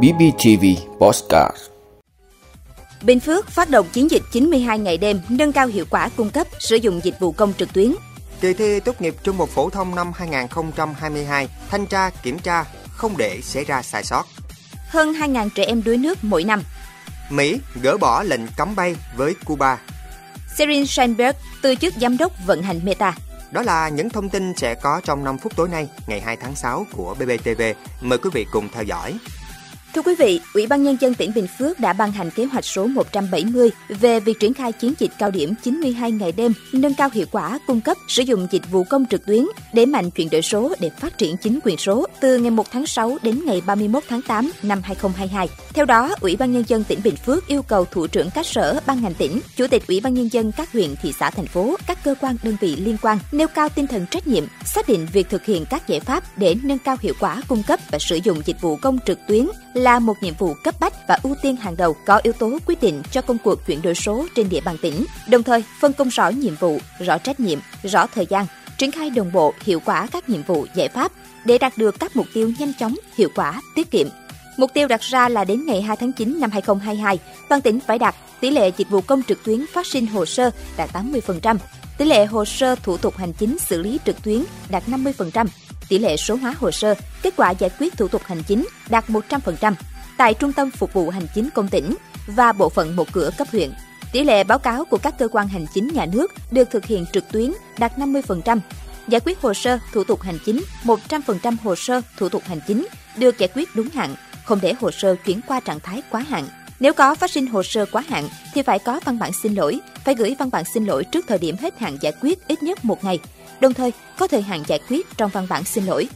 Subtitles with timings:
[0.00, 0.64] BBTV
[0.98, 1.56] Postcard
[3.02, 6.46] Bình Phước phát động chiến dịch 92 ngày đêm nâng cao hiệu quả cung cấp
[6.58, 7.94] sử dụng dịch vụ công trực tuyến.
[8.40, 12.64] Kỳ thi tốt nghiệp trung học phổ thông năm 2022, thanh tra kiểm tra
[12.96, 14.24] không để xảy ra sai sót.
[14.88, 16.62] Hơn 2.000 trẻ em đuối nước mỗi năm.
[17.30, 19.78] Mỹ gỡ bỏ lệnh cấm bay với Cuba.
[20.58, 23.14] Sheryl Sandberg từ chức giám đốc vận hành Meta.
[23.52, 26.54] Đó là những thông tin sẽ có trong 5 phút tối nay, ngày 2 tháng
[26.54, 27.62] 6 của BBTV.
[28.00, 29.18] Mời quý vị cùng theo dõi.
[29.94, 32.64] Thưa quý vị, Ủy ban Nhân dân tỉnh Bình Phước đã ban hành kế hoạch
[32.64, 37.08] số 170 về việc triển khai chiến dịch cao điểm 92 ngày đêm, nâng cao
[37.12, 40.42] hiệu quả cung cấp sử dụng dịch vụ công trực tuyến, để mạnh chuyển đổi
[40.42, 44.02] số để phát triển chính quyền số từ ngày 1 tháng 6 đến ngày 31
[44.08, 45.48] tháng 8 năm 2022.
[45.74, 48.80] Theo đó, Ủy ban Nhân dân tỉnh Bình Phước yêu cầu thủ trưởng các sở,
[48.86, 51.76] ban ngành tỉnh, chủ tịch Ủy ban Nhân dân các huyện, thị xã, thành phố,
[51.86, 55.06] các cơ quan đơn vị liên quan nêu cao tinh thần trách nhiệm, xác định
[55.12, 58.18] việc thực hiện các giải pháp để nâng cao hiệu quả cung cấp và sử
[58.24, 61.56] dụng dịch vụ công trực tuyến là một nhiệm vụ cấp bách và ưu tiên
[61.56, 64.60] hàng đầu có yếu tố quyết định cho công cuộc chuyển đổi số trên địa
[64.60, 65.04] bàn tỉnh.
[65.28, 68.46] Đồng thời, phân công rõ nhiệm vụ, rõ trách nhiệm, rõ thời gian,
[68.78, 71.12] triển khai đồng bộ hiệu quả các nhiệm vụ giải pháp
[71.44, 74.08] để đạt được các mục tiêu nhanh chóng, hiệu quả, tiết kiệm.
[74.56, 77.98] Mục tiêu đặt ra là đến ngày 2 tháng 9 năm 2022, toàn tỉnh phải
[77.98, 81.56] đạt tỷ lệ dịch vụ công trực tuyến phát sinh hồ sơ đạt 80%,
[81.98, 85.46] tỷ lệ hồ sơ thủ tục hành chính xử lý trực tuyến đạt 50%,
[85.92, 89.08] tỷ lệ số hóa hồ sơ, kết quả giải quyết thủ tục hành chính đạt
[89.08, 89.74] 100%
[90.16, 91.94] tại Trung tâm Phục vụ Hành chính công tỉnh
[92.26, 93.72] và bộ phận một cửa cấp huyện.
[94.12, 97.06] Tỷ lệ báo cáo của các cơ quan hành chính nhà nước được thực hiện
[97.12, 98.58] trực tuyến đạt 50%.
[99.08, 102.86] Giải quyết hồ sơ, thủ tục hành chính, 100% hồ sơ, thủ tục hành chính
[103.16, 106.48] được giải quyết đúng hạn, không để hồ sơ chuyển qua trạng thái quá hạn.
[106.82, 109.80] Nếu có phát sinh hồ sơ quá hạn thì phải có văn bản xin lỗi,
[110.04, 112.84] phải gửi văn bản xin lỗi trước thời điểm hết hạn giải quyết ít nhất
[112.84, 113.18] một ngày,
[113.60, 116.08] đồng thời có thời hạn giải quyết trong văn bản xin lỗi.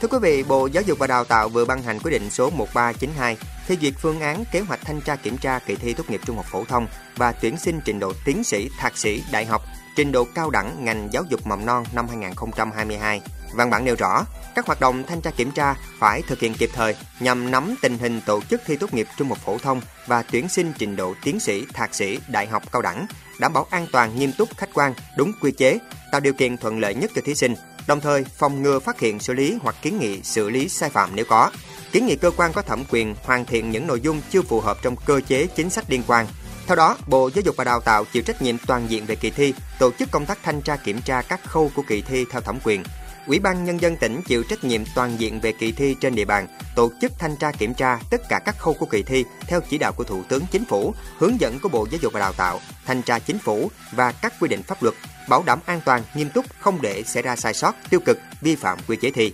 [0.00, 2.50] Thưa quý vị, Bộ Giáo dục và Đào tạo vừa ban hành quyết định số
[2.50, 6.20] 1392 phê duyệt phương án kế hoạch thanh tra kiểm tra kỳ thi tốt nghiệp
[6.26, 9.62] trung học phổ thông và tuyển sinh trình độ tiến sĩ, thạc sĩ, đại học,
[9.96, 13.20] trình độ cao đẳng ngành giáo dục mầm non năm 2022.
[13.52, 14.24] Văn bản nêu rõ,
[14.54, 17.98] các hoạt động thanh tra kiểm tra phải thực hiện kịp thời nhằm nắm tình
[17.98, 21.14] hình tổ chức thi tốt nghiệp trung học phổ thông và tuyển sinh trình độ
[21.24, 23.06] tiến sĩ, thạc sĩ, đại học cao đẳng,
[23.40, 25.78] đảm bảo an toàn, nghiêm túc, khách quan, đúng quy chế,
[26.12, 27.54] tạo điều kiện thuận lợi nhất cho thí sinh,
[27.86, 31.10] đồng thời phòng ngừa phát hiện xử lý hoặc kiến nghị xử lý sai phạm
[31.14, 31.50] nếu có.
[31.92, 34.78] Kiến nghị cơ quan có thẩm quyền hoàn thiện những nội dung chưa phù hợp
[34.82, 36.26] trong cơ chế chính sách liên quan.
[36.66, 39.30] Theo đó, Bộ Giáo dục và Đào tạo chịu trách nhiệm toàn diện về kỳ
[39.30, 42.40] thi, tổ chức công tác thanh tra kiểm tra các khâu của kỳ thi theo
[42.40, 42.82] thẩm quyền,
[43.26, 46.24] Ủy ban Nhân dân tỉnh chịu trách nhiệm toàn diện về kỳ thi trên địa
[46.24, 49.60] bàn, tổ chức thanh tra kiểm tra tất cả các khâu của kỳ thi theo
[49.70, 52.32] chỉ đạo của Thủ tướng Chính phủ, hướng dẫn của Bộ Giáo dục và Đào
[52.32, 54.94] tạo, thanh tra chính phủ và các quy định pháp luật,
[55.28, 58.56] bảo đảm an toàn, nghiêm túc, không để xảy ra sai sót, tiêu cực, vi
[58.56, 59.32] phạm quy chế thi.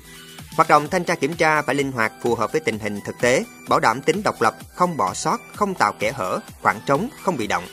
[0.56, 3.16] Hoạt động thanh tra kiểm tra phải linh hoạt phù hợp với tình hình thực
[3.20, 7.08] tế, bảo đảm tính độc lập, không bỏ sót, không tạo kẽ hở, khoảng trống,
[7.22, 7.64] không bị động.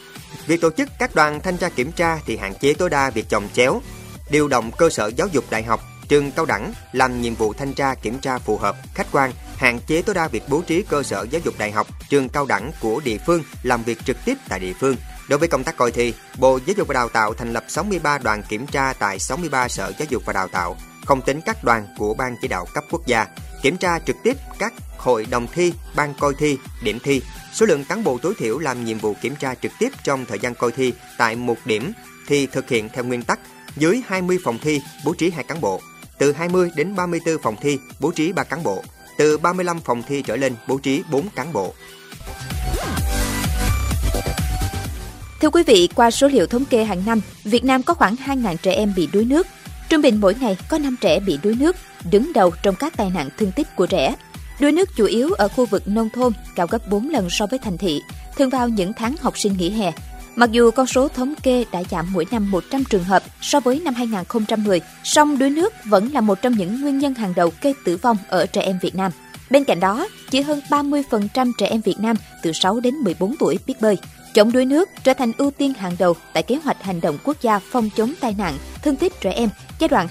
[0.47, 3.29] Việc tổ chức các đoàn thanh tra kiểm tra thì hạn chế tối đa việc
[3.29, 3.81] chồng chéo,
[4.29, 7.73] điều động cơ sở giáo dục đại học trường cao đẳng làm nhiệm vụ thanh
[7.73, 11.03] tra kiểm tra phù hợp, khách quan, hạn chế tối đa việc bố trí cơ
[11.03, 14.37] sở giáo dục đại học, trường cao đẳng của địa phương làm việc trực tiếp
[14.49, 14.95] tại địa phương.
[15.29, 18.17] Đối với công tác coi thi, Bộ Giáo dục và Đào tạo thành lập 63
[18.17, 21.87] đoàn kiểm tra tại 63 sở giáo dục và đào tạo, không tính các đoàn
[21.97, 23.27] của Ban chỉ đạo cấp quốc gia,
[23.61, 27.21] kiểm tra trực tiếp các hội đồng thi, ban coi thi, điểm thi.
[27.53, 30.39] Số lượng cán bộ tối thiểu làm nhiệm vụ kiểm tra trực tiếp trong thời
[30.39, 31.93] gian coi thi tại một điểm
[32.27, 33.39] thì thực hiện theo nguyên tắc
[33.75, 35.81] dưới 20 phòng thi bố trí hai cán bộ,
[36.17, 38.83] từ 20 đến 34 phòng thi bố trí 3 cán bộ,
[39.17, 41.73] từ 35 phòng thi trở lên bố trí 4 cán bộ.
[45.41, 48.55] Thưa quý vị, qua số liệu thống kê hàng năm, Việt Nam có khoảng 2.000
[48.57, 49.47] trẻ em bị đuối nước.
[49.89, 51.75] Trung bình mỗi ngày có 5 trẻ bị đuối nước,
[52.11, 54.15] đứng đầu trong các tai nạn thương tích của trẻ.
[54.59, 57.59] Đuối nước chủ yếu ở khu vực nông thôn, cao gấp 4 lần so với
[57.59, 58.01] thành thị,
[58.37, 59.91] thường vào những tháng học sinh nghỉ hè,
[60.35, 63.79] Mặc dù con số thống kê đã giảm mỗi năm 100 trường hợp so với
[63.79, 67.73] năm 2010, song đuối nước vẫn là một trong những nguyên nhân hàng đầu gây
[67.85, 69.11] tử vong ở trẻ em Việt Nam.
[69.49, 73.59] Bên cạnh đó, chỉ hơn 30% trẻ em Việt Nam từ 6 đến 14 tuổi
[73.65, 73.97] biết bơi.
[74.33, 77.37] Chống đuối nước trở thành ưu tiên hàng đầu tại kế hoạch hành động quốc
[77.41, 79.49] gia phòng chống tai nạn, thương tích trẻ em
[79.83, 80.07] giai đoạn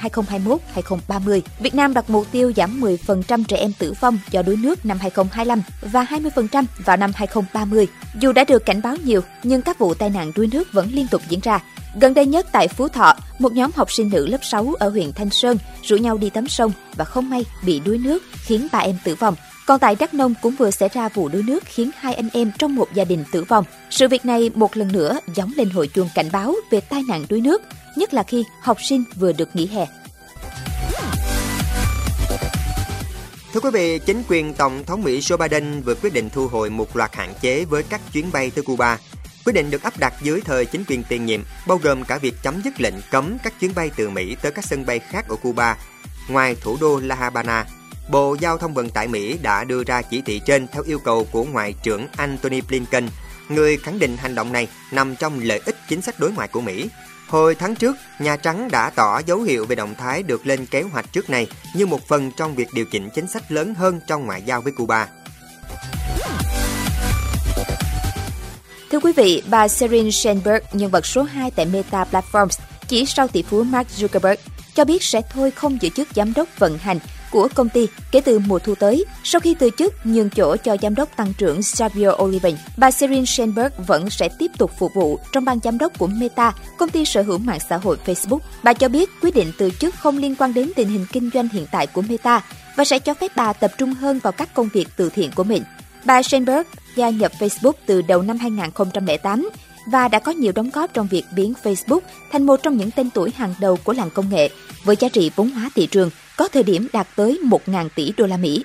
[0.76, 1.40] 2021-2030.
[1.60, 4.98] Việt Nam đặt mục tiêu giảm 10% trẻ em tử vong do đuối nước năm
[5.00, 7.88] 2025 và 20% vào năm 2030.
[8.20, 11.06] Dù đã được cảnh báo nhiều, nhưng các vụ tai nạn đuối nước vẫn liên
[11.10, 11.60] tục diễn ra.
[12.00, 15.12] Gần đây nhất tại Phú Thọ, một nhóm học sinh nữ lớp 6 ở huyện
[15.12, 18.78] Thanh Sơn rủ nhau đi tắm sông và không may bị đuối nước khiến ba
[18.78, 19.34] em tử vong.
[19.66, 22.52] Còn tại Đắk Nông cũng vừa xảy ra vụ đuối nước khiến hai anh em
[22.58, 23.64] trong một gia đình tử vong.
[23.90, 27.24] Sự việc này một lần nữa gióng lên hồi chuông cảnh báo về tai nạn
[27.28, 27.62] đuối nước,
[27.96, 29.86] nhất là khi học sinh vừa được nghỉ hè.
[33.52, 36.70] Thưa quý vị, chính quyền Tổng thống Mỹ Joe Biden vừa quyết định thu hồi
[36.70, 38.98] một loạt hạn chế với các chuyến bay tới Cuba.
[39.44, 42.34] Quyết định được áp đặt dưới thời chính quyền tiền nhiệm, bao gồm cả việc
[42.42, 45.36] chấm dứt lệnh cấm các chuyến bay từ Mỹ tới các sân bay khác ở
[45.36, 45.76] Cuba,
[46.28, 47.66] ngoài thủ đô La Habana.
[48.10, 51.26] Bộ Giao thông Vận tải Mỹ đã đưa ra chỉ thị trên theo yêu cầu
[51.32, 53.08] của Ngoại trưởng Antony Blinken,
[53.48, 56.60] người khẳng định hành động này nằm trong lợi ích chính sách đối ngoại của
[56.60, 56.88] Mỹ.
[57.32, 60.82] Hồi tháng trước, Nhà Trắng đã tỏ dấu hiệu về động thái được lên kế
[60.82, 64.26] hoạch trước này như một phần trong việc điều chỉnh chính sách lớn hơn trong
[64.26, 65.08] ngoại giao với Cuba.
[68.90, 73.28] Thưa quý vị, bà Sheryl Sandberg, nhân vật số 2 tại Meta Platforms, chỉ sau
[73.28, 74.36] tỷ phú Mark Zuckerberg,
[74.74, 76.98] cho biết sẽ thôi không giữ chức giám đốc vận hành
[77.32, 79.04] của công ty kể từ mùa thu tới.
[79.24, 83.24] Sau khi từ chức nhường chỗ cho giám đốc tăng trưởng Xavier Oliven, bà Sheryl
[83.26, 87.04] Sandberg vẫn sẽ tiếp tục phục vụ trong ban giám đốc của Meta, công ty
[87.04, 88.38] sở hữu mạng xã hội Facebook.
[88.62, 91.48] Bà cho biết quyết định từ chức không liên quan đến tình hình kinh doanh
[91.48, 92.42] hiện tại của Meta
[92.76, 95.44] và sẽ cho phép bà tập trung hơn vào các công việc từ thiện của
[95.44, 95.62] mình.
[96.04, 99.48] Bà Sandberg gia nhập Facebook từ đầu năm 2008
[99.86, 102.00] và đã có nhiều đóng góp trong việc biến Facebook
[102.32, 104.50] thành một trong những tên tuổi hàng đầu của làng công nghệ,
[104.84, 106.10] với giá trị vốn hóa thị trường
[106.42, 108.64] có thời điểm đạt tới 1.000 tỷ đô la Mỹ.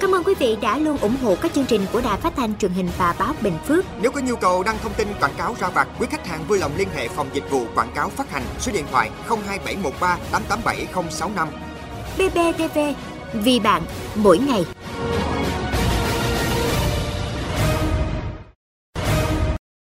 [0.00, 2.58] Cảm ơn quý vị đã luôn ủng hộ các chương trình của Đài Phát thanh
[2.58, 3.84] truyền hình và báo Bình Phước.
[4.02, 6.58] Nếu có nhu cầu đăng thông tin quảng cáo ra vặt, quý khách hàng vui
[6.58, 11.48] lòng liên hệ phòng dịch vụ quảng cáo phát hành số điện thoại 02713 887065.
[12.18, 12.78] BBTV,
[13.32, 13.82] vì bạn,
[14.14, 14.64] mỗi ngày.